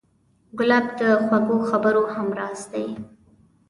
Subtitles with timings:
[0.57, 2.87] ګلاب د خوږو خبرو همراز دی.